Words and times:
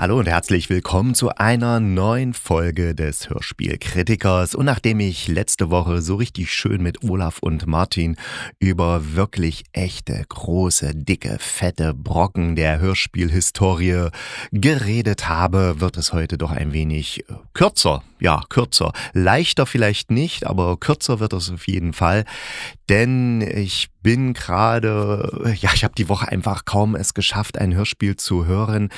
Hallo 0.00 0.18
und 0.18 0.28
herzlich 0.28 0.70
willkommen 0.70 1.14
zu 1.14 1.28
einer 1.36 1.78
neuen 1.78 2.32
Folge 2.32 2.94
des 2.94 3.28
Hörspielkritikers. 3.28 4.54
Und 4.54 4.64
nachdem 4.64 4.98
ich 4.98 5.28
letzte 5.28 5.68
Woche 5.68 6.00
so 6.00 6.14
richtig 6.14 6.54
schön 6.54 6.82
mit 6.82 7.04
Olaf 7.04 7.40
und 7.40 7.66
Martin 7.66 8.16
über 8.58 9.14
wirklich 9.14 9.64
echte, 9.72 10.24
große, 10.26 10.94
dicke, 10.94 11.36
fette 11.38 11.92
Brocken 11.92 12.56
der 12.56 12.80
Hörspielhistorie 12.80 14.08
geredet 14.52 15.28
habe, 15.28 15.82
wird 15.82 15.98
es 15.98 16.14
heute 16.14 16.38
doch 16.38 16.52
ein 16.52 16.72
wenig 16.72 17.28
äh, 17.28 17.34
kürzer. 17.52 18.02
Ja, 18.20 18.42
kürzer. 18.50 18.92
Leichter 19.14 19.64
vielleicht 19.64 20.10
nicht, 20.10 20.46
aber 20.46 20.78
kürzer 20.78 21.20
wird 21.20 21.32
es 21.32 21.50
auf 21.50 21.66
jeden 21.66 21.94
Fall. 21.94 22.24
Denn 22.88 23.40
ich 23.40 23.88
bin 24.02 24.34
gerade, 24.34 25.54
ja, 25.60 25.70
ich 25.74 25.84
habe 25.84 25.94
die 25.96 26.08
Woche 26.08 26.28
einfach 26.28 26.64
kaum 26.64 26.96
es 26.96 27.14
geschafft, 27.14 27.58
ein 27.58 27.74
Hörspiel 27.74 28.16
zu 28.16 28.44
hören, 28.44 28.90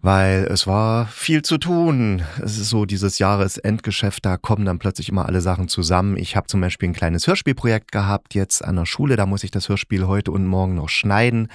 weil 0.00 0.25
es 0.34 0.66
war 0.66 1.06
viel 1.06 1.42
zu 1.42 1.58
tun. 1.58 2.22
Es 2.42 2.58
ist 2.58 2.68
so 2.68 2.84
dieses 2.84 3.18
Jahresendgeschäft, 3.18 4.24
da 4.24 4.36
kommen 4.36 4.64
dann 4.64 4.78
plötzlich 4.78 5.08
immer 5.08 5.26
alle 5.26 5.40
Sachen 5.40 5.68
zusammen. 5.68 6.16
Ich 6.16 6.36
habe 6.36 6.46
zum 6.46 6.60
Beispiel 6.60 6.88
ein 6.88 6.94
kleines 6.94 7.26
Hörspielprojekt 7.26 7.92
gehabt 7.92 8.34
jetzt 8.34 8.64
an 8.64 8.76
der 8.76 8.86
Schule, 8.86 9.16
da 9.16 9.26
muss 9.26 9.44
ich 9.44 9.50
das 9.50 9.68
Hörspiel 9.68 10.06
heute 10.06 10.30
und 10.30 10.46
morgen 10.46 10.74
noch 10.74 10.88
schneiden. 10.88 11.48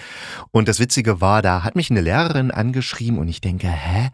Und 0.51 0.67
das 0.67 0.79
Witzige 0.79 1.21
war, 1.21 1.41
da 1.41 1.63
hat 1.63 1.75
mich 1.75 1.91
eine 1.91 2.01
Lehrerin 2.01 2.51
angeschrieben 2.51 3.19
und 3.19 3.27
ich 3.27 3.41
denke, 3.41 3.67
hä, 3.67 4.09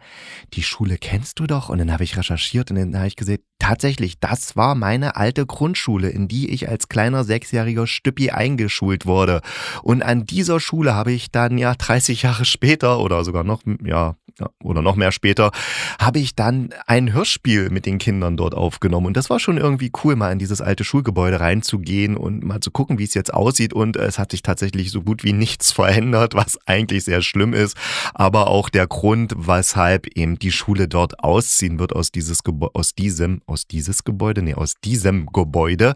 die 0.54 0.62
Schule 0.62 0.98
kennst 0.98 1.38
du 1.38 1.46
doch? 1.46 1.68
Und 1.68 1.78
dann 1.78 1.92
habe 1.92 2.04
ich 2.04 2.16
recherchiert 2.16 2.70
und 2.70 2.76
dann 2.76 2.96
habe 2.96 3.08
ich 3.08 3.16
gesehen, 3.16 3.40
tatsächlich, 3.58 4.20
das 4.20 4.56
war 4.56 4.74
meine 4.74 5.16
alte 5.16 5.46
Grundschule, 5.46 6.08
in 6.08 6.28
die 6.28 6.50
ich 6.50 6.68
als 6.68 6.88
kleiner 6.88 7.24
sechsjähriger 7.24 7.86
Stüppi 7.86 8.30
eingeschult 8.30 9.06
wurde. 9.06 9.40
Und 9.82 10.02
an 10.02 10.24
dieser 10.24 10.60
Schule 10.60 10.94
habe 10.94 11.12
ich 11.12 11.30
dann 11.30 11.58
ja 11.58 11.74
30 11.74 12.22
Jahre 12.22 12.44
später 12.44 13.00
oder 13.00 13.24
sogar 13.24 13.44
noch, 13.44 13.62
ja, 13.84 14.14
oder 14.62 14.82
noch 14.82 14.96
mehr 14.96 15.12
später, 15.12 15.50
habe 15.98 16.18
ich 16.18 16.34
dann 16.34 16.70
ein 16.86 17.12
Hörspiel 17.12 17.70
mit 17.70 17.86
den 17.86 17.98
Kindern 17.98 18.36
dort 18.36 18.54
aufgenommen. 18.54 19.06
Und 19.06 19.16
das 19.16 19.30
war 19.30 19.38
schon 19.38 19.56
irgendwie 19.56 19.90
cool, 20.04 20.16
mal 20.16 20.32
in 20.32 20.38
dieses 20.38 20.60
alte 20.60 20.84
Schulgebäude 20.84 21.40
reinzugehen 21.40 22.16
und 22.16 22.44
mal 22.44 22.60
zu 22.60 22.70
gucken, 22.70 22.98
wie 22.98 23.04
es 23.04 23.14
jetzt 23.14 23.32
aussieht. 23.32 23.72
Und 23.72 23.96
es 23.96 24.18
hat 24.18 24.30
sich 24.30 24.42
tatsächlich 24.42 24.90
so 24.90 25.02
gut 25.02 25.24
wie 25.24 25.32
nichts 25.32 25.72
verändert, 25.78 26.34
was 26.34 26.58
eigentlich 26.66 27.04
sehr 27.04 27.22
schlimm 27.22 27.52
ist. 27.52 27.76
Aber 28.14 28.48
auch 28.48 28.68
der 28.68 28.86
Grund, 28.86 29.34
weshalb 29.36 30.06
eben 30.16 30.38
die 30.38 30.52
Schule 30.52 30.88
dort 30.88 31.22
ausziehen 31.22 31.78
wird 31.78 31.94
aus 31.94 32.12
dieses 32.12 32.42
Gebäude, 32.42 32.74
aus 32.74 32.94
diesem, 32.94 33.40
aus 33.46 33.66
dieses 33.66 34.04
Gebäude, 34.04 34.42
nee, 34.42 34.54
aus 34.54 34.74
diesem 34.84 35.26
Gebäude 35.26 35.94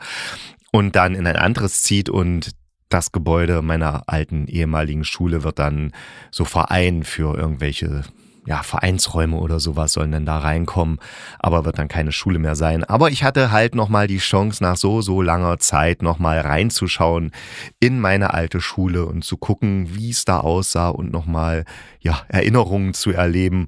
und 0.73 0.97
dann 0.97 1.15
in 1.15 1.27
ein 1.27 1.37
anderes 1.37 1.83
zieht 1.83 2.09
und 2.09 2.53
das 2.89 3.13
Gebäude 3.13 3.63
meiner 3.63 4.03
alten 4.07 4.47
ehemaligen 4.47 5.05
Schule 5.05 5.45
wird 5.45 5.59
dann 5.59 5.93
so 6.31 6.45
Verein 6.45 7.05
für 7.05 7.37
irgendwelche 7.37 8.05
ja, 8.45 8.63
Vereinsräume 8.63 9.37
oder 9.37 9.61
sowas 9.61 9.93
sollen 9.93 10.13
dann 10.13 10.27
da 10.27 10.39
reinkommen, 10.39 10.99
aber 11.39 11.65
wird 11.65 11.79
dann 11.79 11.89
keine 11.89 12.13
Schule 12.13 12.39
mehr 12.39 12.57
sein. 12.57 12.83
Aber 12.85 13.11
ich 13.11 13.23
hatte 13.23 13.53
halt 13.53 13.75
nochmal 13.75 14.09
die 14.09 14.19
Chance, 14.19 14.63
nach 14.63 14.77
so, 14.77 15.01
so 15.01 15.23
langer 15.23 15.59
Zeit 15.59 16.03
nochmal 16.03 16.41
reinzuschauen 16.41 17.31
in 17.79 18.01
meine 18.01 18.35
alte 18.35 18.61
Schule 18.61 19.07
und 19.07 19.25
zu 19.25 19.37
gucken, 19.37 19.95
wie 19.95 20.11
es 20.11 20.25
da 20.25 20.41
aussah 20.41 20.89
und 20.89 21.13
nochmal, 21.13 21.65
ja, 22.01 22.23
Erinnerungen 22.29 22.95
zu 22.95 23.13
erleben. 23.13 23.67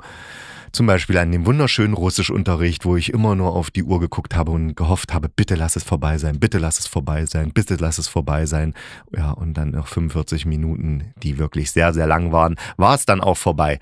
Zum 0.75 0.87
Beispiel 0.87 1.17
an 1.19 1.31
dem 1.31 1.47
wunderschönen 1.47 1.95
Russischunterricht, 1.95 2.85
wo 2.85 2.97
ich 2.97 3.13
immer 3.13 3.37
nur 3.37 3.55
auf 3.55 3.71
die 3.71 3.85
Uhr 3.85 4.01
geguckt 4.01 4.35
habe 4.35 4.51
und 4.51 4.75
gehofft 4.75 5.15
habe, 5.15 5.29
bitte 5.29 5.55
lass 5.55 5.77
es 5.77 5.85
vorbei 5.85 6.19
sein, 6.19 6.41
bitte 6.41 6.59
lass 6.59 6.81
es 6.81 6.89
vorbei 6.89 7.27
sein, 7.27 7.53
bitte 7.53 7.77
lass 7.79 7.99
es 7.99 8.09
vorbei 8.09 8.45
sein. 8.45 8.75
Ja, 9.17 9.31
und 9.31 9.55
dann 9.55 9.71
noch 9.71 9.87
45 9.87 10.47
Minuten, 10.47 11.15
die 11.23 11.39
wirklich 11.39 11.71
sehr, 11.71 11.95
sehr 11.95 12.09
lang 12.09 12.33
waren, 12.33 12.57
war 12.77 12.97
es 12.97 13.07
dann 13.07 13.21
auch 13.21 13.37
vorbei. 13.37 13.79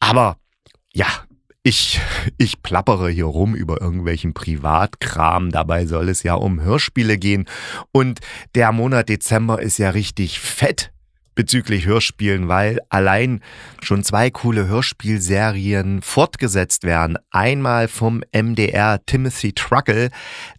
Aber 0.00 0.36
ja, 0.92 1.06
ich, 1.62 1.98
ich 2.36 2.60
plappere 2.62 3.08
hier 3.08 3.24
rum 3.24 3.54
über 3.54 3.80
irgendwelchen 3.80 4.34
Privatkram. 4.34 5.50
Dabei 5.50 5.86
soll 5.86 6.10
es 6.10 6.24
ja 6.24 6.34
um 6.34 6.60
Hörspiele 6.60 7.16
gehen. 7.16 7.48
Und 7.90 8.20
der 8.54 8.70
Monat 8.72 9.08
Dezember 9.08 9.62
ist 9.62 9.78
ja 9.78 9.88
richtig 9.88 10.40
fett 10.40 10.92
bezüglich 11.34 11.86
Hörspielen, 11.86 12.48
weil 12.48 12.80
allein 12.88 13.40
schon 13.82 14.04
zwei 14.04 14.30
coole 14.30 14.66
Hörspielserien 14.66 16.02
fortgesetzt 16.02 16.84
werden. 16.84 17.18
Einmal 17.30 17.88
vom 17.88 18.22
MDR 18.32 19.04
Timothy 19.04 19.52
Truckle. 19.52 20.10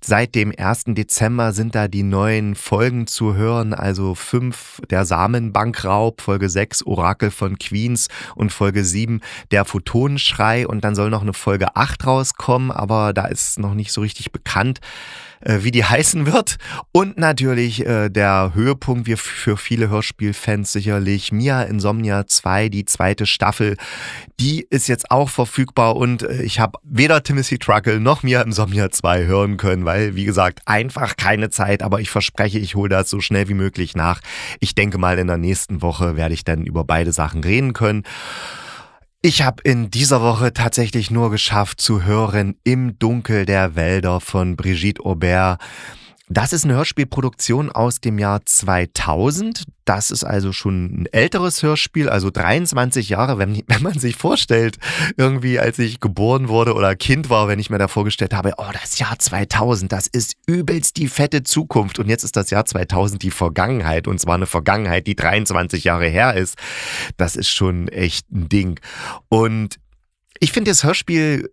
Seit 0.01 0.35
dem 0.35 0.53
1. 0.57 0.85
Dezember 0.87 1.53
sind 1.53 1.75
da 1.75 1.87
die 1.87 2.03
neuen 2.03 2.55
Folgen 2.55 3.07
zu 3.07 3.35
hören, 3.35 3.73
also 3.73 4.15
fünf 4.15 4.81
der 4.89 5.05
Samenbankraub, 5.05 6.21
Folge 6.21 6.49
6 6.49 6.85
Orakel 6.85 7.31
von 7.31 7.57
Queens 7.57 8.07
und 8.35 8.51
Folge 8.51 8.83
7 8.83 9.21
der 9.51 9.65
Photonenschrei 9.65 10.67
und 10.67 10.83
dann 10.83 10.95
soll 10.95 11.09
noch 11.09 11.21
eine 11.21 11.33
Folge 11.33 11.75
8 11.75 12.05
rauskommen, 12.05 12.71
aber 12.71 13.13
da 13.13 13.25
ist 13.25 13.59
noch 13.59 13.73
nicht 13.73 13.91
so 13.91 14.01
richtig 14.01 14.31
bekannt 14.31 14.79
äh, 15.41 15.59
wie 15.61 15.71
die 15.71 15.83
heißen 15.83 16.25
wird. 16.25 16.57
Und 16.91 17.17
natürlich 17.17 17.85
äh, 17.85 18.09
der 18.09 18.51
Höhepunkt 18.53 19.07
wie 19.07 19.15
für 19.15 19.57
viele 19.57 19.89
Hörspielfans 19.89 20.71
sicherlich 20.71 21.31
Mia 21.31 21.63
Insomnia 21.63 22.27
2, 22.27 22.69
die 22.69 22.85
zweite 22.85 23.25
Staffel. 23.25 23.77
Die 24.39 24.65
ist 24.69 24.87
jetzt 24.87 25.11
auch 25.11 25.29
verfügbar 25.29 25.95
und 25.95 26.23
äh, 26.23 26.43
ich 26.43 26.59
habe 26.59 26.79
weder 26.83 27.23
Timothy 27.23 27.57
Truckle 27.57 27.99
noch 27.99 28.23
Mia 28.23 28.41
Insomnia 28.41 28.91
2 28.91 29.25
hören 29.25 29.57
können, 29.57 29.85
weil, 29.85 30.15
wie 30.15 30.25
gesagt, 30.25 30.61
einfach 30.65 31.17
keine 31.17 31.49
Zeit. 31.49 31.83
Aber 31.83 31.99
ich 31.99 32.09
verspreche, 32.09 32.59
ich 32.59 32.75
hole 32.75 32.89
das 32.89 33.09
so 33.09 33.19
schnell 33.19 33.47
wie 33.49 33.53
möglich 33.53 33.95
nach. 33.95 34.21
Ich 34.59 34.75
denke 34.75 34.97
mal, 34.97 35.19
in 35.19 35.27
der 35.27 35.37
nächsten 35.37 35.81
Woche 35.81 36.15
werde 36.15 36.33
ich 36.33 36.43
dann 36.43 36.65
über 36.65 36.83
beide 36.83 37.11
Sachen 37.11 37.43
reden 37.43 37.73
können. 37.73 38.03
Ich 39.27 39.41
habe 39.41 39.63
in 39.63 39.89
dieser 39.89 40.21
Woche 40.21 40.53
tatsächlich 40.53 41.09
nur 41.09 41.31
geschafft 41.31 41.81
zu 41.81 42.03
hören 42.03 42.59
Im 42.63 42.99
Dunkel 42.99 43.47
der 43.47 43.75
Wälder 43.75 44.21
von 44.21 44.55
Brigitte 44.55 45.03
Aubert. 45.03 45.59
Das 46.27 46.53
ist 46.53 46.65
eine 46.65 46.73
Hörspielproduktion 46.73 47.71
aus 47.71 48.01
dem 48.01 48.17
Jahr 48.17 48.43
2000. 48.43 49.65
Das 49.85 50.09
ist 50.09 50.23
also 50.23 50.51
schon 50.51 51.01
ein 51.01 51.05
älteres 51.11 51.61
Hörspiel, 51.61 52.09
also 52.09 52.31
23 52.31 53.09
Jahre, 53.09 53.37
wenn, 53.37 53.61
wenn 53.67 53.83
man 53.83 53.99
sich 53.99 54.15
vorstellt, 54.15 54.77
irgendwie 55.17 55.59
als 55.59 55.77
ich 55.77 55.99
geboren 55.99 56.47
wurde 56.47 56.73
oder 56.73 56.95
Kind 56.95 57.29
war, 57.29 57.47
wenn 57.47 57.59
ich 57.59 57.69
mir 57.69 57.77
da 57.77 57.87
vorgestellt 57.87 58.33
habe, 58.33 58.53
oh, 58.57 58.71
das 58.73 58.97
Jahr 58.97 59.19
2000, 59.19 59.91
das 59.91 60.07
ist 60.07 60.35
übelst 60.47 60.97
die 60.97 61.09
fette 61.09 61.43
Zukunft 61.43 61.99
und 61.99 62.09
jetzt 62.09 62.23
ist 62.23 62.35
das 62.35 62.49
Jahr 62.49 62.65
2000 62.65 63.21
die 63.21 63.31
Vergangenheit 63.31 64.07
und 64.07 64.19
zwar 64.19 64.35
eine 64.35 64.47
Vergangenheit, 64.47 65.05
die 65.05 65.15
23 65.15 65.83
Jahre 65.83 66.07
her 66.07 66.33
ist. 66.33 66.57
Das 67.17 67.35
ist 67.35 67.49
schon 67.49 67.87
echt 67.87 68.31
ein 68.31 68.49
Ding. 68.49 68.79
Und 69.29 69.79
ich 70.39 70.51
finde 70.51 70.71
das 70.71 70.83
Hörspiel 70.83 71.51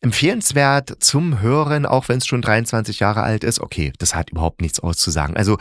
empfehlenswert 0.00 0.96
zum 1.00 1.40
Hören, 1.40 1.86
auch 1.86 2.08
wenn 2.08 2.18
es 2.18 2.26
schon 2.26 2.42
23 2.42 3.00
Jahre 3.00 3.22
alt 3.22 3.44
ist. 3.44 3.60
Okay, 3.60 3.92
das 3.98 4.14
hat 4.14 4.30
überhaupt 4.30 4.60
nichts 4.60 4.80
auszusagen. 4.80 5.36
Also 5.36 5.58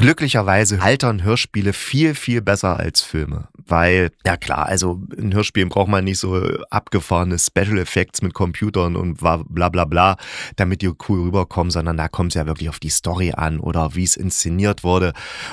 glücklicherweise 0.00 0.80
altern 0.80 1.22
Hörspiele 1.22 1.74
viel, 1.74 2.14
viel 2.14 2.40
besser 2.40 2.78
als 2.78 3.02
Filme. 3.02 3.48
Weil, 3.66 4.10
ja 4.24 4.36
klar, 4.38 4.66
also 4.66 5.02
in 5.14 5.34
Hörspielen 5.34 5.68
braucht 5.68 5.88
man 5.88 6.04
nicht 6.04 6.18
so 6.18 6.42
abgefahrene 6.70 7.38
Special 7.38 7.78
Effects 7.78 8.22
mit 8.22 8.32
Computern 8.32 8.96
und 8.96 9.18
bla 9.18 9.68
bla 9.68 9.84
bla, 9.84 10.16
damit 10.56 10.80
die 10.80 10.90
cool 11.08 11.24
rüberkommen, 11.24 11.70
sondern 11.70 11.98
da 11.98 12.08
kommt 12.08 12.32
es 12.32 12.34
ja 12.34 12.46
wirklich 12.46 12.70
auf 12.70 12.80
die 12.80 12.88
Story 12.88 13.32
an 13.36 13.60
oder 13.60 13.94
wie 13.94 14.04
es 14.04 14.16
inszeniert 14.16 14.84
wurde. 14.84 15.12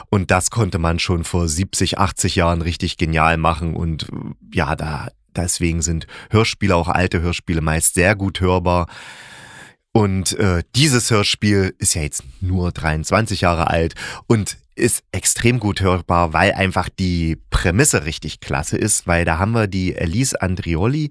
Und 0.09 0.31
das 0.31 0.49
konnte 0.49 0.79
man 0.79 0.99
schon 0.99 1.25
vor 1.25 1.47
70, 1.47 1.99
80 1.99 2.37
Jahren 2.37 2.61
richtig 2.61 2.95
genial 2.95 3.35
machen. 3.37 3.75
Und 3.75 4.07
ja, 4.53 4.77
da 4.77 5.09
Deswegen 5.37 5.81
sind 5.81 6.07
Hörspiele, 6.31 6.75
auch 6.75 6.87
alte 6.87 7.21
Hörspiele, 7.21 7.61
meist 7.61 7.93
sehr 7.93 8.15
gut 8.15 8.41
hörbar. 8.41 8.87
Und 9.93 10.37
äh, 10.37 10.63
dieses 10.75 11.09
Hörspiel 11.09 11.73
ist 11.79 11.95
ja 11.95 12.03
jetzt 12.03 12.23
nur 12.41 12.71
23 12.71 13.41
Jahre 13.41 13.69
alt 13.69 13.95
und 14.27 14.57
ist 14.75 15.03
extrem 15.11 15.59
gut 15.59 15.81
hörbar, 15.81 16.33
weil 16.33 16.53
einfach 16.53 16.87
die 16.87 17.37
Prämisse 17.49 18.05
richtig 18.05 18.39
klasse 18.39 18.77
ist, 18.77 19.07
weil 19.07 19.25
da 19.25 19.39
haben 19.39 19.53
wir 19.53 19.67
die 19.67 19.95
Elise 19.95 20.39
Andrioli 20.39 21.09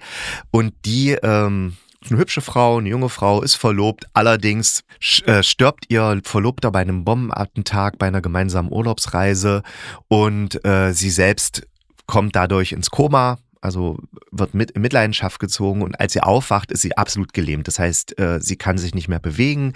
und 0.52 0.72
die 0.84 1.12
ähm, 1.12 1.76
ist 2.00 2.12
eine 2.12 2.20
hübsche 2.20 2.40
Frau, 2.40 2.78
eine 2.78 2.88
junge 2.88 3.08
Frau, 3.08 3.42
ist 3.42 3.56
verlobt, 3.56 4.06
allerdings 4.12 4.84
äh, 5.24 5.42
stirbt 5.42 5.86
ihr 5.88 6.20
Verlobter 6.22 6.70
bei 6.70 6.80
einem 6.80 7.04
Bombenattentat 7.04 7.98
bei 7.98 8.06
einer 8.06 8.20
gemeinsamen 8.20 8.70
Urlaubsreise 8.70 9.62
und 10.06 10.64
äh, 10.64 10.92
sie 10.92 11.10
selbst 11.10 11.66
kommt 12.06 12.36
dadurch 12.36 12.70
ins 12.70 12.90
Koma, 12.90 13.38
also 13.66 13.98
wird 14.30 14.54
mit 14.54 14.70
in 14.70 14.82
Mitleidenschaft 14.82 15.40
gezogen 15.40 15.82
und 15.82 15.98
als 15.98 16.12
sie 16.12 16.20
aufwacht, 16.20 16.70
ist 16.70 16.82
sie 16.82 16.96
absolut 16.96 17.32
gelähmt. 17.32 17.66
Das 17.66 17.80
heißt, 17.80 18.18
äh, 18.20 18.40
sie 18.40 18.54
kann 18.54 18.78
sich 18.78 18.94
nicht 18.94 19.08
mehr 19.08 19.18
bewegen, 19.18 19.72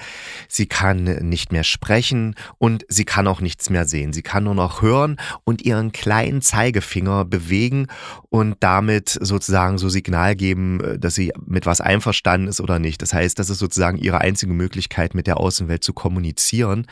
sie 0.48 0.66
kann 0.66 1.04
nicht 1.04 1.50
mehr 1.50 1.64
sprechen 1.64 2.36
und 2.58 2.86
sie 2.88 3.04
kann 3.04 3.26
auch 3.26 3.40
nichts 3.40 3.68
mehr 3.68 3.86
sehen. 3.86 4.12
Sie 4.12 4.22
kann 4.22 4.44
nur 4.44 4.54
noch 4.54 4.80
hören 4.80 5.16
und 5.42 5.62
ihren 5.62 5.90
kleinen 5.90 6.40
Zeigefinger 6.40 7.24
bewegen 7.24 7.88
und 8.28 8.56
damit 8.60 9.18
sozusagen 9.20 9.76
so 9.76 9.88
Signal 9.88 10.36
geben, 10.36 10.80
äh, 10.80 10.98
dass 10.98 11.16
sie 11.16 11.32
mit 11.44 11.66
was 11.66 11.80
einverstanden 11.80 12.46
ist 12.46 12.60
oder 12.60 12.78
nicht. 12.78 13.02
Das 13.02 13.12
heißt, 13.12 13.38
das 13.40 13.50
ist 13.50 13.58
sozusagen 13.58 13.98
ihre 13.98 14.20
einzige 14.20 14.52
Möglichkeit, 14.52 15.16
mit 15.16 15.26
der 15.26 15.38
Außenwelt 15.38 15.82
zu 15.82 15.92
kommunizieren. 15.92 16.86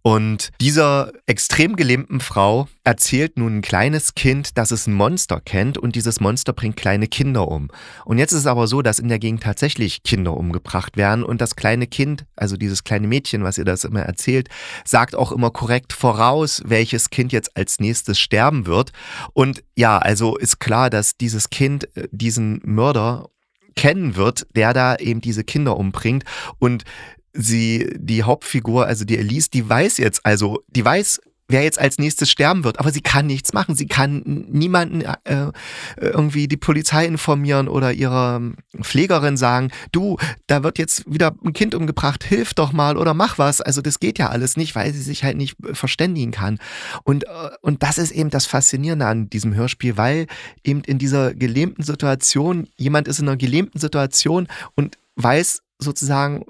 Und 0.00 0.50
dieser 0.62 1.12
extrem 1.26 1.76
gelähmten 1.76 2.20
Frau 2.20 2.68
erzählt 2.84 3.36
nun 3.36 3.58
ein 3.58 3.62
kleines 3.62 4.14
Kind, 4.14 4.56
dass 4.56 4.70
es 4.70 4.86
ein 4.86 4.94
Monster 4.94 5.42
kennt 5.44 5.76
und 5.76 5.94
dieses 5.94 6.21
Monster 6.22 6.52
bringt 6.52 6.76
kleine 6.76 7.06
Kinder 7.06 7.48
um. 7.48 7.68
Und 8.04 8.18
jetzt 8.18 8.32
ist 8.32 8.40
es 8.40 8.46
aber 8.46 8.66
so, 8.66 8.80
dass 8.80 8.98
in 8.98 9.08
der 9.08 9.18
Gegend 9.18 9.42
tatsächlich 9.42 10.02
Kinder 10.02 10.36
umgebracht 10.36 10.96
werden 10.96 11.24
und 11.24 11.40
das 11.40 11.56
kleine 11.56 11.86
Kind, 11.86 12.24
also 12.36 12.56
dieses 12.56 12.84
kleine 12.84 13.06
Mädchen, 13.06 13.44
was 13.44 13.58
ihr 13.58 13.64
das 13.64 13.84
immer 13.84 14.00
erzählt, 14.00 14.48
sagt 14.84 15.14
auch 15.14 15.32
immer 15.32 15.50
korrekt 15.50 15.92
voraus, 15.92 16.62
welches 16.64 17.10
Kind 17.10 17.32
jetzt 17.32 17.56
als 17.56 17.80
nächstes 17.80 18.18
sterben 18.18 18.66
wird. 18.66 18.92
Und 19.34 19.62
ja, 19.76 19.98
also 19.98 20.36
ist 20.36 20.60
klar, 20.60 20.88
dass 20.88 21.16
dieses 21.16 21.50
Kind 21.50 21.94
äh, 21.96 22.08
diesen 22.10 22.60
Mörder 22.64 23.28
kennen 23.74 24.16
wird, 24.16 24.46
der 24.54 24.72
da 24.72 24.96
eben 24.96 25.20
diese 25.20 25.44
Kinder 25.44 25.76
umbringt 25.76 26.24
und 26.58 26.84
sie, 27.32 27.90
die 27.96 28.22
Hauptfigur, 28.22 28.86
also 28.86 29.04
die 29.04 29.18
Elise, 29.18 29.50
die 29.50 29.68
weiß 29.68 29.98
jetzt, 29.98 30.24
also 30.26 30.62
die 30.68 30.84
weiß 30.84 31.20
wer 31.52 31.62
jetzt 31.62 31.78
als 31.78 31.98
nächstes 31.98 32.30
sterben 32.30 32.64
wird. 32.64 32.80
Aber 32.80 32.90
sie 32.90 33.00
kann 33.00 33.26
nichts 33.26 33.52
machen. 33.52 33.76
Sie 33.76 33.86
kann 33.86 34.22
niemanden 34.50 35.02
äh, 35.02 35.52
irgendwie 35.96 36.48
die 36.48 36.56
Polizei 36.56 37.06
informieren 37.06 37.68
oder 37.68 37.92
ihrer 37.92 38.40
Pflegerin 38.80 39.36
sagen, 39.36 39.70
du, 39.92 40.16
da 40.46 40.64
wird 40.64 40.78
jetzt 40.78 41.04
wieder 41.12 41.34
ein 41.44 41.52
Kind 41.52 41.74
umgebracht, 41.74 42.24
hilf 42.24 42.54
doch 42.54 42.72
mal 42.72 42.96
oder 42.96 43.14
mach 43.14 43.38
was. 43.38 43.60
Also 43.60 43.80
das 43.82 44.00
geht 44.00 44.18
ja 44.18 44.30
alles 44.30 44.56
nicht, 44.56 44.74
weil 44.74 44.92
sie 44.92 45.02
sich 45.02 45.22
halt 45.22 45.36
nicht 45.36 45.56
verständigen 45.72 46.32
kann. 46.32 46.58
Und, 47.04 47.24
äh, 47.24 47.28
und 47.60 47.82
das 47.82 47.98
ist 47.98 48.10
eben 48.10 48.30
das 48.30 48.46
Faszinierende 48.46 49.06
an 49.06 49.30
diesem 49.30 49.54
Hörspiel, 49.54 49.96
weil 49.96 50.26
eben 50.64 50.82
in 50.84 50.98
dieser 50.98 51.34
gelähmten 51.34 51.84
Situation, 51.84 52.68
jemand 52.76 53.06
ist 53.08 53.20
in 53.20 53.28
einer 53.28 53.36
gelähmten 53.36 53.78
Situation 53.78 54.48
und 54.74 54.98
weiß 55.16 55.62
sozusagen, 55.78 56.44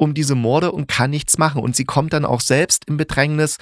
um 0.00 0.14
diese 0.14 0.34
Morde 0.34 0.72
und 0.72 0.88
kann 0.88 1.10
nichts 1.10 1.36
machen. 1.36 1.62
Und 1.62 1.76
sie 1.76 1.84
kommt 1.84 2.14
dann 2.14 2.24
auch 2.24 2.40
selbst 2.40 2.86
in 2.86 2.96
Bedrängnis. 2.96 3.58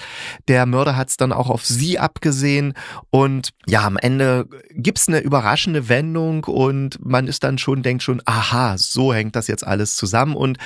Der 0.47 0.67
Mörder 0.67 0.97
hat 0.97 1.09
es 1.09 1.17
dann 1.17 1.33
auch 1.33 1.51
auf 1.51 1.67
sie 1.67 1.99
abgesehen. 1.99 2.75
Und 3.11 3.51
ja, 3.67 3.85
am 3.85 3.97
Ende 3.97 4.47
gibt 4.71 4.99
es 4.99 5.09
eine 5.09 5.19
überraschende 5.19 5.89
Wendung 5.89 6.45
und 6.45 7.05
man 7.05 7.27
ist 7.27 7.43
dann 7.43 7.59
schon, 7.59 7.83
denkt 7.83 8.05
schon, 8.05 8.23
aha, 8.25 8.79
so 8.79 9.13
hängt 9.13 9.35
das 9.35 9.49
jetzt 9.49 9.67
alles 9.67 9.97
zusammen. 9.97 10.37
Und 10.37 10.59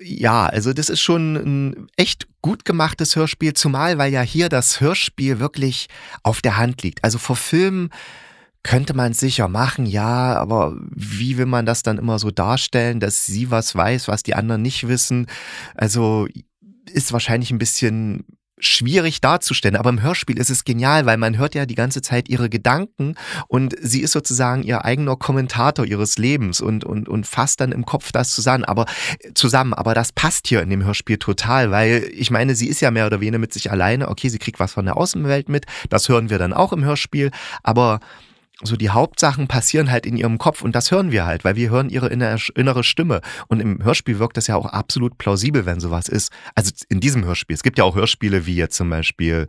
ja, 0.00 0.46
also 0.46 0.72
das 0.72 0.88
ist 0.88 1.00
schon 1.00 1.34
ein 1.34 1.86
echt 1.96 2.28
gut 2.40 2.64
gemachtes 2.64 3.16
Hörspiel, 3.16 3.54
zumal 3.54 3.98
weil 3.98 4.12
ja 4.12 4.22
hier 4.22 4.48
das 4.48 4.80
Hörspiel 4.80 5.40
wirklich 5.40 5.88
auf 6.22 6.42
der 6.42 6.56
Hand 6.58 6.82
liegt. 6.82 7.02
Also 7.02 7.18
vor 7.18 7.36
Filmen 7.36 7.90
könnte 8.62 8.94
man 8.94 9.12
sicher 9.12 9.48
machen, 9.48 9.86
ja, 9.86 10.36
aber 10.36 10.76
wie 10.94 11.36
will 11.36 11.46
man 11.46 11.66
das 11.66 11.82
dann 11.82 11.98
immer 11.98 12.18
so 12.18 12.30
darstellen, 12.30 13.00
dass 13.00 13.26
sie 13.26 13.50
was 13.50 13.74
weiß, 13.74 14.08
was 14.08 14.22
die 14.22 14.34
anderen 14.34 14.62
nicht 14.62 14.86
wissen? 14.86 15.26
Also 15.74 16.28
ist 16.92 17.12
wahrscheinlich 17.12 17.50
ein 17.50 17.58
bisschen 17.58 18.24
schwierig 18.64 19.20
darzustellen, 19.20 19.74
aber 19.74 19.90
im 19.90 20.02
Hörspiel 20.02 20.38
ist 20.38 20.50
es 20.50 20.64
genial, 20.64 21.04
weil 21.04 21.16
man 21.16 21.36
hört 21.36 21.56
ja 21.56 21.66
die 21.66 21.74
ganze 21.74 22.00
Zeit 22.00 22.28
ihre 22.28 22.48
Gedanken 22.48 23.16
und 23.48 23.74
sie 23.80 24.00
ist 24.00 24.12
sozusagen 24.12 24.62
ihr 24.62 24.84
eigener 24.84 25.16
Kommentator 25.16 25.84
ihres 25.84 26.16
Lebens 26.16 26.60
und, 26.60 26.84
und, 26.84 27.08
und 27.08 27.26
fasst 27.26 27.60
dann 27.60 27.72
im 27.72 27.84
Kopf 27.84 28.12
das 28.12 28.30
zusammen, 28.30 28.64
aber 28.64 28.86
zusammen, 29.34 29.74
aber 29.74 29.94
das 29.94 30.12
passt 30.12 30.46
hier 30.46 30.62
in 30.62 30.70
dem 30.70 30.84
Hörspiel 30.84 31.18
total, 31.18 31.72
weil 31.72 32.08
ich 32.14 32.30
meine, 32.30 32.54
sie 32.54 32.68
ist 32.68 32.80
ja 32.80 32.92
mehr 32.92 33.06
oder 33.06 33.20
weniger 33.20 33.38
mit 33.38 33.52
sich 33.52 33.70
alleine, 33.72 34.08
okay, 34.08 34.28
sie 34.28 34.38
kriegt 34.38 34.60
was 34.60 34.72
von 34.72 34.84
der 34.84 34.96
Außenwelt 34.96 35.48
mit, 35.48 35.66
das 35.90 36.08
hören 36.08 36.30
wir 36.30 36.38
dann 36.38 36.52
auch 36.52 36.72
im 36.72 36.84
Hörspiel, 36.84 37.32
aber 37.64 37.98
so 38.62 38.76
die 38.76 38.90
Hauptsachen 38.90 39.48
passieren 39.48 39.90
halt 39.90 40.06
in 40.06 40.16
ihrem 40.16 40.38
Kopf 40.38 40.62
und 40.62 40.74
das 40.74 40.90
hören 40.90 41.12
wir 41.12 41.26
halt, 41.26 41.44
weil 41.44 41.56
wir 41.56 41.70
hören 41.70 41.90
ihre 41.90 42.08
innere 42.08 42.84
Stimme. 42.84 43.20
Und 43.48 43.60
im 43.60 43.82
Hörspiel 43.82 44.18
wirkt 44.18 44.36
das 44.36 44.46
ja 44.46 44.56
auch 44.56 44.66
absolut 44.66 45.18
plausibel, 45.18 45.66
wenn 45.66 45.80
sowas 45.80 46.08
ist. 46.08 46.32
Also 46.54 46.72
in 46.88 47.00
diesem 47.00 47.24
Hörspiel. 47.24 47.54
Es 47.54 47.62
gibt 47.62 47.78
ja 47.78 47.84
auch 47.84 47.94
Hörspiele 47.94 48.46
wie 48.46 48.56
jetzt 48.56 48.76
zum 48.76 48.90
Beispiel, 48.90 49.48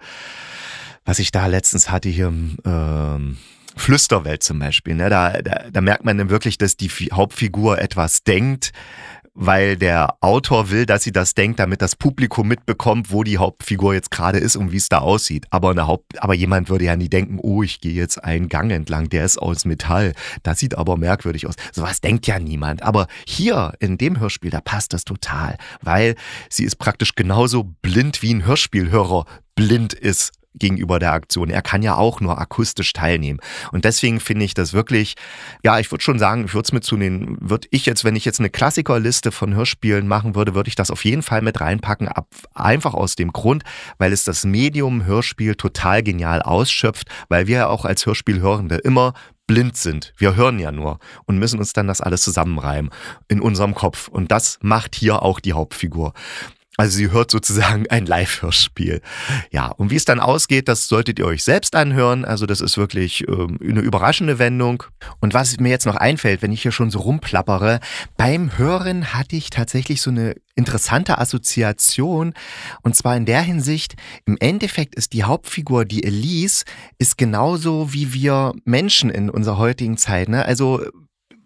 was 1.05 1.19
ich 1.19 1.31
da 1.31 1.47
letztens 1.47 1.89
hatte 1.89 2.09
hier 2.09 2.27
im 2.27 2.57
ähm, 2.65 3.37
Flüsterwelt 3.75 4.43
zum 4.43 4.59
Beispiel. 4.59 4.95
Ne? 4.95 5.09
Da, 5.09 5.41
da, 5.41 5.65
da 5.71 5.81
merkt 5.81 6.05
man 6.05 6.17
dann 6.17 6.29
wirklich, 6.29 6.57
dass 6.57 6.77
die 6.77 6.89
Hauptfigur 6.89 7.79
etwas 7.79 8.23
denkt 8.23 8.71
weil 9.33 9.77
der 9.77 10.15
Autor 10.21 10.69
will, 10.69 10.85
dass 10.85 11.03
sie 11.03 11.11
das 11.11 11.33
denkt, 11.33 11.59
damit 11.59 11.81
das 11.81 11.95
Publikum 11.95 12.47
mitbekommt, 12.47 13.11
wo 13.11 13.23
die 13.23 13.37
Hauptfigur 13.37 13.93
jetzt 13.93 14.11
gerade 14.11 14.37
ist 14.37 14.55
und 14.55 14.71
wie 14.71 14.77
es 14.77 14.89
da 14.89 14.99
aussieht. 14.99 15.45
Aber, 15.49 15.71
eine 15.71 15.87
Haupt 15.87 16.21
aber 16.21 16.33
jemand 16.33 16.69
würde 16.69 16.85
ja 16.85 16.95
nie 16.95 17.09
denken, 17.09 17.39
oh, 17.41 17.63
ich 17.63 17.81
gehe 17.81 17.93
jetzt 17.93 18.23
einen 18.23 18.49
Gang 18.49 18.71
entlang, 18.71 19.09
der 19.09 19.25
ist 19.25 19.37
aus 19.37 19.65
Metall. 19.65 20.13
Das 20.43 20.59
sieht 20.59 20.77
aber 20.77 20.97
merkwürdig 20.97 21.47
aus. 21.47 21.55
Sowas 21.71 22.01
denkt 22.01 22.27
ja 22.27 22.39
niemand. 22.39 22.83
Aber 22.83 23.07
hier 23.25 23.73
in 23.79 23.97
dem 23.97 24.19
Hörspiel, 24.19 24.51
da 24.51 24.61
passt 24.61 24.93
das 24.93 25.03
total, 25.03 25.57
weil 25.81 26.15
sie 26.49 26.63
ist 26.63 26.75
praktisch 26.75 27.15
genauso 27.15 27.63
blind 27.63 28.21
wie 28.21 28.33
ein 28.33 28.45
Hörspielhörer 28.45 29.25
blind 29.55 29.93
ist 29.93 30.31
gegenüber 30.55 30.99
der 30.99 31.13
Aktion. 31.13 31.49
Er 31.49 31.61
kann 31.61 31.81
ja 31.81 31.95
auch 31.95 32.21
nur 32.21 32.39
akustisch 32.39 32.93
teilnehmen. 32.93 33.39
Und 33.71 33.85
deswegen 33.85 34.19
finde 34.19 34.45
ich 34.45 34.53
das 34.53 34.73
wirklich, 34.73 35.15
ja, 35.63 35.79
ich 35.79 35.91
würde 35.91 36.03
schon 36.03 36.19
sagen, 36.19 36.45
ich 36.45 36.53
würde 36.53 36.65
es 36.65 36.71
mit 36.71 36.83
zu 36.83 36.97
den, 36.97 37.37
würde 37.39 37.67
ich 37.71 37.85
jetzt, 37.85 38.03
wenn 38.03 38.15
ich 38.15 38.25
jetzt 38.25 38.39
eine 38.39 38.49
Klassikerliste 38.49 39.31
von 39.31 39.53
Hörspielen 39.53 40.07
machen 40.07 40.35
würde, 40.35 40.55
würde 40.55 40.67
ich 40.69 40.75
das 40.75 40.91
auf 40.91 41.05
jeden 41.05 41.23
Fall 41.23 41.41
mit 41.41 41.59
reinpacken, 41.59 42.07
ab, 42.07 42.27
einfach 42.53 42.93
aus 42.93 43.15
dem 43.15 43.31
Grund, 43.31 43.63
weil 43.97 44.13
es 44.13 44.23
das 44.23 44.45
Medium 44.45 45.05
Hörspiel 45.05 45.55
total 45.55 46.03
genial 46.03 46.41
ausschöpft, 46.41 47.07
weil 47.29 47.47
wir 47.47 47.57
ja 47.57 47.67
auch 47.67 47.85
als 47.85 48.05
Hörspielhörende 48.05 48.77
immer 48.77 49.13
blind 49.47 49.75
sind. 49.77 50.13
Wir 50.17 50.35
hören 50.35 50.59
ja 50.59 50.71
nur 50.71 50.99
und 51.25 51.37
müssen 51.37 51.59
uns 51.59 51.73
dann 51.73 51.87
das 51.87 52.01
alles 52.01 52.21
zusammenreimen 52.21 52.91
in 53.27 53.41
unserem 53.41 53.75
Kopf. 53.75 54.07
Und 54.07 54.31
das 54.31 54.57
macht 54.61 54.95
hier 54.95 55.21
auch 55.21 55.39
die 55.39 55.53
Hauptfigur. 55.53 56.13
Also 56.75 56.97
sie 56.97 57.11
hört 57.11 57.29
sozusagen 57.29 57.87
ein 57.89 58.07
Live-Hörspiel. 58.07 59.01
Ja, 59.51 59.67
und 59.67 59.91
wie 59.91 59.95
es 59.95 60.05
dann 60.05 60.19
ausgeht, 60.19 60.67
das 60.67 60.87
solltet 60.87 61.19
ihr 61.19 61.25
euch 61.25 61.43
selbst 61.43 61.75
anhören. 61.75 62.25
Also 62.25 62.47
das 62.47 62.61
ist 62.61 62.77
wirklich 62.77 63.27
ähm, 63.27 63.59
eine 63.61 63.81
überraschende 63.81 64.39
Wendung. 64.39 64.83
Und 65.19 65.35
was 65.35 65.59
mir 65.59 65.69
jetzt 65.69 65.85
noch 65.85 65.95
einfällt, 65.95 66.41
wenn 66.41 66.51
ich 66.51 66.63
hier 66.63 66.71
schon 66.71 66.89
so 66.89 66.99
rumplappere, 66.99 67.79
beim 68.17 68.57
Hören 68.57 69.13
hatte 69.13 69.35
ich 69.35 69.51
tatsächlich 69.51 70.01
so 70.01 70.09
eine 70.09 70.33
interessante 70.55 71.19
Assoziation. 71.19 72.33
Und 72.81 72.95
zwar 72.95 73.15
in 73.17 73.25
der 73.25 73.41
Hinsicht, 73.41 73.95
im 74.25 74.37
Endeffekt 74.39 74.95
ist 74.95 75.13
die 75.13 75.25
Hauptfigur, 75.25 75.85
die 75.85 76.03
Elise, 76.03 76.65
ist 76.97 77.19
genauso 77.19 77.93
wie 77.93 78.13
wir 78.13 78.53
Menschen 78.65 79.11
in 79.11 79.29
unserer 79.29 79.59
heutigen 79.59 79.97
Zeit. 79.97 80.27
Ne? 80.27 80.43
Also, 80.43 80.83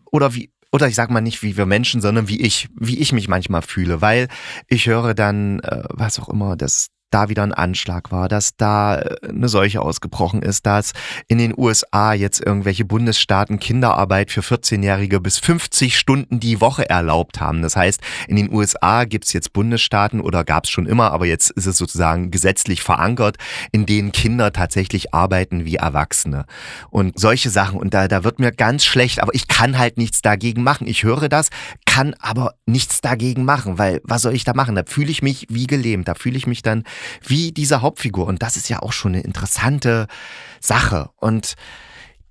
oder 0.10 0.34
wie, 0.36 0.52
oder 0.78 0.88
ich 0.88 0.96
sag 0.96 1.10
mal 1.10 1.22
nicht 1.22 1.42
wie 1.42 1.58
wir 1.58 1.66
Menschen, 1.66 2.02
sondern 2.02 2.28
wie 2.28 2.40
ich, 2.40 2.70
wie 2.80 3.00
ich 3.00 3.12
mich 3.12 3.28
manchmal 3.28 3.64
fühle, 3.64 4.00
weil 4.00 4.28
ich 4.68 4.86
höre 4.86 5.16
dann, 5.16 5.60
äh, 5.62 5.84
was 5.90 6.20
auch 6.20 6.30
immer, 6.30 6.56
das 6.56 6.90
da 7.10 7.30
wieder 7.30 7.44
ein 7.44 7.54
Anschlag 7.54 8.12
war, 8.12 8.28
dass 8.28 8.58
da 8.58 9.00
äh, 9.00 9.30
eine 9.30 9.50
Seuche 9.50 9.82
ausgebrochen 9.82 10.42
ist, 10.42 10.66
dass 10.66 10.94
in 11.28 11.38
den 11.38 11.54
USA 11.58 12.14
jetzt 12.14 12.46
irgendwelche 12.46 12.86
Bundesstaaten 12.86 13.60
Kinderarbeit 13.60 14.32
für 14.32 14.42
14-Jährige 14.42 15.20
bis 15.20 15.40
50 15.40 15.98
Stunden 15.98 16.40
die 16.40 16.60
Woche 16.60 16.90
erlaubt 16.90 17.40
haben. 17.40 17.62
Das 17.62 17.76
heißt, 17.76 18.02
in 18.28 18.36
den 18.36 18.54
USA 18.54 19.06
gibt's 19.06 19.34
jetzt 19.34 19.54
Bundesstaaten 19.54 20.20
oder 20.20 20.44
gab's 20.44 20.70
schon 20.70 20.86
immer, 20.86 21.12
aber 21.12 21.26
jetzt 21.26 21.52
ist 21.52 21.66
es 21.66 21.78
sozusagen 21.78 22.32
gesetzlich 22.32 22.82
verankert, 22.82 23.38
in 23.72 23.86
denen 23.86 24.12
Kinder 24.12 24.52
tatsächlich 24.52 25.14
arbeiten 25.14 25.66
wie 25.66 25.76
Erwachsene. 25.76 26.46
Und 26.90 27.20
solche 27.20 27.50
Sachen, 27.50 27.80
und 27.80 27.94
da, 27.94 28.08
da 28.08 28.24
wird 28.24 28.40
mir 28.40 28.52
ganz 28.52 28.84
schlecht, 28.84 29.22
aber 29.22 29.34
ich 29.34 29.48
kann 29.48 29.78
halt 29.78 29.98
nichts 29.98 30.22
dagegen 30.22 30.64
machen. 30.64 30.88
Ich 30.88 31.04
höre 31.04 31.30
das, 31.30 31.50
kann 31.98 32.14
aber 32.20 32.54
nichts 32.68 33.02
dagegen 33.02 33.44
machen, 33.44 33.80
weil 33.80 34.02
was 34.04 34.22
soll 34.22 34.36
ich 34.36 34.44
da 34.44 34.54
machen? 34.54 34.76
Da 34.76 34.84
fühle 34.86 35.10
ich 35.10 35.24
mich 35.24 35.48
wie 35.50 35.66
gelähmt, 35.66 36.08
da 36.08 36.14
fühle 36.14 36.38
ich 36.38 36.46
mich 36.46 36.62
dann 36.62 36.84
wie 37.26 37.52
diese 37.52 37.82
Hauptfigur. 37.82 38.28
Und 38.28 38.44
das 38.44 38.56
ist 38.56 38.70
ja 38.70 38.84
auch 38.84 38.94
schon 38.94 39.16
eine 39.16 39.24
interessante 39.24 40.06
Sache. 40.62 41.10
Und 41.16 41.56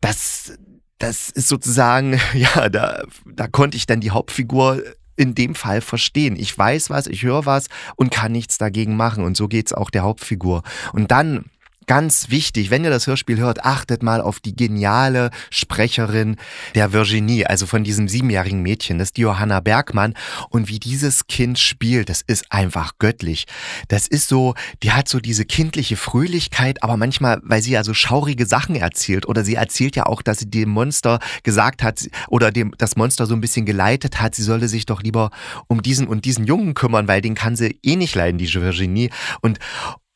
das, 0.01 0.57
das 0.99 1.31
ist 1.31 1.49
sozusagen, 1.49 2.21
ja, 2.35 2.69
da, 2.69 3.03
da 3.25 3.49
konnte 3.49 3.77
ich 3.77 3.87
dann 3.87 3.99
die 3.99 4.13
Hauptfigur 4.13 4.85
in 5.17 5.35
dem 5.35 5.57
Fall 5.57 5.81
verstehen. 5.81 6.37
Ich 6.37 6.57
weiß 6.57 6.89
was, 6.91 7.09
ich 7.09 7.25
höre 7.25 7.45
was 7.45 7.67
und 7.97 8.13
kann 8.13 8.31
nichts 8.31 8.59
dagegen 8.59 8.97
machen. 8.97 9.25
Und 9.25 9.37
so 9.37 9.49
geht's 9.49 9.73
auch 9.73 9.91
der 9.91 10.03
Hauptfigur. 10.05 10.63
Und 10.93 11.11
dann 11.11 11.47
Ganz 11.87 12.31
wichtig, 12.31 12.71
wenn 12.71 12.83
ihr 12.83 12.91
das 12.91 13.07
Hörspiel 13.07 13.39
hört, 13.39 13.65
achtet 13.65 14.03
mal 14.03 14.21
auf 14.21 14.41
die 14.41 14.57
geniale 14.57 15.31
Sprecherin 15.51 16.35
der 16.75 16.93
Virginie, 16.93 17.49
also 17.49 17.65
von 17.67 17.85
diesem 17.85 18.09
siebenjährigen 18.09 18.61
Mädchen, 18.61 18.99
das 18.99 19.09
ist 19.09 19.17
die 19.19 19.21
Johanna 19.21 19.61
Bergmann. 19.61 20.15
Und 20.51 20.69
wie 20.69 20.81
dieses 20.81 21.29
Kind 21.29 21.61
spielt, 21.61 22.09
das 22.09 22.23
ist 22.23 22.51
einfach 22.51 22.95
göttlich. 22.99 23.47
Das 23.87 24.09
ist 24.09 24.27
so, 24.27 24.55
die 24.83 24.91
hat 24.91 25.09
so 25.09 25.21
diese 25.21 25.45
kindliche 25.45 25.97
Fröhlichkeit, 25.97 26.83
aber 26.83 26.97
manchmal, 26.97 27.41
weil 27.45 27.63
sie 27.63 27.73
ja 27.73 27.85
so 27.85 27.95
schaurige 27.95 28.47
Sachen 28.47 28.75
erzählt 28.75 29.29
oder 29.29 29.45
sie 29.45 29.55
erzählt 29.55 29.95
ja 29.95 30.07
auch, 30.07 30.23
dass 30.23 30.41
sie 30.41 30.51
dem 30.51 30.71
Monster 30.71 31.21
gesagt 31.45 31.85
hat 31.85 32.05
oder 32.27 32.51
dem 32.51 32.75
das 32.79 32.97
Monster 32.97 33.27
so 33.27 33.35
ein 33.35 33.41
bisschen 33.41 33.65
geleitet 33.65 34.21
hat, 34.21 34.35
sie 34.35 34.43
solle 34.43 34.67
sich 34.67 34.87
doch 34.87 35.03
lieber 35.03 35.31
um 35.69 35.83
diesen 35.83 36.09
und 36.09 36.25
diesen 36.25 36.47
Jungen 36.47 36.75
kümmern, 36.75 37.07
weil 37.07 37.21
den 37.21 37.37
kann 37.37 37.55
sie 37.55 37.79
eh 37.85 37.95
nicht 37.95 38.17
leiden, 38.17 38.39
die 38.39 38.53
Virginie. 38.53 39.11
Und 39.41 39.61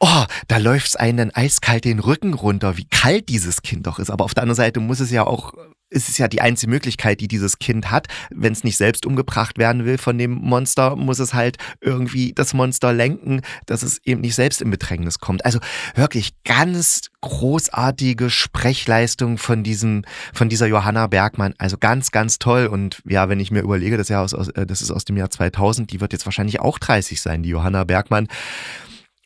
oh, 0.00 0.24
da 0.48 0.56
läuft's 0.56 0.96
einen 0.96 1.32
eiskalt 1.34 1.84
den 1.84 1.98
Rücken 1.98 2.34
runter, 2.34 2.76
wie 2.78 2.86
kalt 2.86 3.28
dieses 3.28 3.62
Kind 3.62 3.86
doch 3.86 3.98
ist. 3.98 4.10
Aber 4.10 4.24
auf 4.24 4.34
der 4.34 4.42
anderen 4.42 4.56
Seite 4.56 4.80
muss 4.80 4.98
es 4.98 5.10
ja 5.10 5.26
auch, 5.26 5.52
es 5.90 6.08
ist 6.08 6.18
ja 6.18 6.26
die 6.26 6.40
einzige 6.40 6.70
Möglichkeit, 6.70 7.20
die 7.20 7.28
dieses 7.28 7.58
Kind 7.58 7.90
hat. 7.90 8.06
Wenn 8.30 8.52
es 8.52 8.64
nicht 8.64 8.78
selbst 8.78 9.04
umgebracht 9.04 9.58
werden 9.58 9.84
will 9.84 9.98
von 9.98 10.16
dem 10.16 10.30
Monster, 10.30 10.96
muss 10.96 11.18
es 11.18 11.34
halt 11.34 11.58
irgendwie 11.82 12.32
das 12.32 12.54
Monster 12.54 12.94
lenken, 12.94 13.42
dass 13.66 13.82
es 13.82 14.00
eben 14.04 14.22
nicht 14.22 14.34
selbst 14.34 14.62
in 14.62 14.70
Bedrängnis 14.70 15.18
kommt. 15.18 15.44
Also 15.44 15.58
wirklich 15.94 16.32
ganz 16.44 17.10
großartige 17.20 18.30
Sprechleistung 18.30 19.36
von 19.36 19.62
diesem, 19.62 20.04
von 20.32 20.48
dieser 20.48 20.66
Johanna 20.66 21.08
Bergmann. 21.08 21.54
Also 21.58 21.76
ganz, 21.76 22.10
ganz 22.10 22.38
toll. 22.38 22.66
Und 22.66 23.02
ja, 23.04 23.28
wenn 23.28 23.40
ich 23.40 23.50
mir 23.50 23.60
überlege, 23.60 23.98
das, 23.98 24.08
Jahr 24.08 24.22
aus, 24.22 24.32
äh, 24.32 24.64
das 24.64 24.80
ist 24.80 24.92
aus 24.92 25.04
dem 25.04 25.18
Jahr 25.18 25.28
2000, 25.28 25.92
die 25.92 26.00
wird 26.00 26.14
jetzt 26.14 26.24
wahrscheinlich 26.24 26.60
auch 26.60 26.78
30 26.78 27.20
sein, 27.20 27.42
die 27.42 27.50
Johanna 27.50 27.84
Bergmann. 27.84 28.28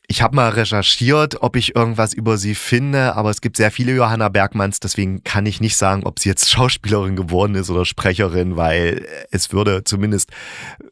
Ich 0.07 0.21
habe 0.21 0.37
mal 0.37 0.51
recherchiert, 0.51 1.43
ob 1.43 1.57
ich 1.57 1.75
irgendwas 1.75 2.13
über 2.13 2.37
sie 2.37 2.55
finde, 2.55 3.15
aber 3.17 3.31
es 3.31 3.41
gibt 3.41 3.57
sehr 3.57 3.71
viele 3.71 3.93
Johanna 3.93 4.29
Bergmanns, 4.29 4.79
deswegen 4.81 5.25
kann 5.25 5.47
ich 5.47 5.61
nicht 5.61 5.77
sagen, 5.77 6.05
ob 6.05 6.19
sie 6.21 6.29
jetzt 6.29 6.51
Schauspielerin 6.51 7.17
geworden 7.17 7.55
ist 7.55 7.71
oder 7.71 7.85
Sprecherin, 7.85 8.57
weil 8.57 9.07
es 9.31 9.53
würde 9.53 9.85
zumindest 9.85 10.31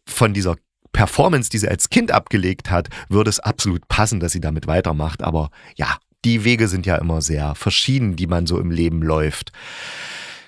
von 0.06 0.32
dieser 0.32 0.56
Performance, 0.92 1.50
die 1.50 1.58
sie 1.58 1.68
als 1.68 1.90
Kind 1.90 2.10
abgelegt 2.10 2.70
hat, 2.70 2.88
würde 3.08 3.30
es 3.30 3.40
absolut 3.40 3.88
passen, 3.88 4.20
dass 4.20 4.32
sie 4.32 4.40
damit 4.40 4.66
weitermacht. 4.66 5.22
Aber 5.22 5.50
ja, 5.76 5.96
die 6.24 6.44
Wege 6.44 6.68
sind 6.68 6.86
ja 6.86 6.96
immer 6.96 7.22
sehr 7.22 7.54
verschieden, 7.54 8.16
die 8.16 8.26
man 8.26 8.46
so 8.46 8.58
im 8.58 8.70
Leben 8.70 9.02
läuft. 9.02 9.52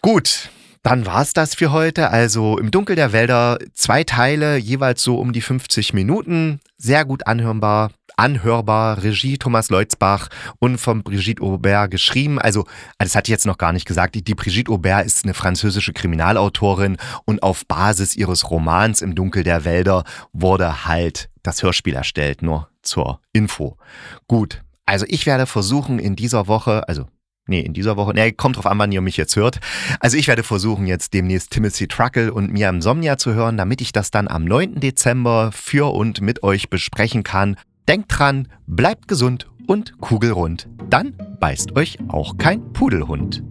Gut, 0.02 0.50
dann 0.82 1.06
war's 1.06 1.32
das 1.32 1.54
für 1.54 1.72
heute. 1.72 2.10
Also 2.10 2.58
im 2.58 2.70
Dunkel 2.70 2.94
der 2.94 3.12
Wälder 3.12 3.58
zwei 3.72 4.04
Teile, 4.04 4.56
jeweils 4.56 5.02
so 5.02 5.16
um 5.16 5.32
die 5.32 5.40
50 5.40 5.94
Minuten. 5.94 6.60
Sehr 6.76 7.06
gut 7.06 7.26
anhörbar 7.26 7.90
anhörbar, 8.16 9.02
Regie 9.02 9.38
Thomas 9.38 9.70
Leutzbach 9.70 10.28
und 10.58 10.78
von 10.78 11.02
Brigitte 11.02 11.42
Aubert 11.42 11.90
geschrieben. 11.90 12.38
Also, 12.38 12.66
das 12.98 13.14
hatte 13.14 13.28
ich 13.28 13.32
jetzt 13.32 13.46
noch 13.46 13.58
gar 13.58 13.72
nicht 13.72 13.86
gesagt. 13.86 14.14
Die 14.14 14.34
Brigitte 14.34 14.72
Aubert 14.72 15.06
ist 15.06 15.24
eine 15.24 15.34
französische 15.34 15.92
Kriminalautorin 15.92 16.96
und 17.24 17.42
auf 17.42 17.66
Basis 17.66 18.16
ihres 18.16 18.50
Romans 18.50 19.02
Im 19.02 19.14
Dunkel 19.14 19.42
der 19.42 19.64
Wälder 19.64 20.04
wurde 20.32 20.84
halt 20.86 21.30
das 21.42 21.62
Hörspiel 21.62 21.94
erstellt, 21.94 22.42
nur 22.42 22.68
zur 22.82 23.20
Info. 23.32 23.76
Gut, 24.28 24.62
also 24.86 25.06
ich 25.08 25.26
werde 25.26 25.46
versuchen 25.46 25.98
in 25.98 26.16
dieser 26.16 26.46
Woche, 26.46 26.88
also 26.88 27.06
Nee, 27.46 27.60
in 27.60 27.74
dieser 27.74 27.98
Woche. 27.98 28.14
Nee, 28.14 28.32
kommt 28.32 28.56
drauf 28.56 28.64
an, 28.64 28.78
wann 28.78 28.90
ihr 28.90 29.02
mich 29.02 29.18
jetzt 29.18 29.36
hört. 29.36 29.60
Also 30.00 30.16
ich 30.16 30.28
werde 30.28 30.42
versuchen, 30.42 30.86
jetzt 30.86 31.12
demnächst 31.12 31.50
Timothy 31.50 31.86
Truckle 31.86 32.32
und 32.32 32.50
Mia 32.50 32.70
Insomnia 32.70 33.18
zu 33.18 33.34
hören, 33.34 33.58
damit 33.58 33.82
ich 33.82 33.92
das 33.92 34.10
dann 34.10 34.28
am 34.28 34.46
9. 34.46 34.80
Dezember 34.80 35.52
für 35.52 35.92
und 35.92 36.22
mit 36.22 36.42
euch 36.42 36.70
besprechen 36.70 37.22
kann. 37.22 37.56
Denkt 37.86 38.18
dran, 38.18 38.48
bleibt 38.66 39.08
gesund 39.08 39.46
und 39.66 39.98
kugelrund. 40.00 40.68
Dann 40.88 41.14
beißt 41.38 41.76
euch 41.76 41.98
auch 42.08 42.38
kein 42.38 42.72
Pudelhund. 42.72 43.42